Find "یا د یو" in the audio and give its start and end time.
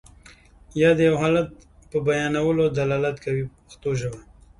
0.81-1.15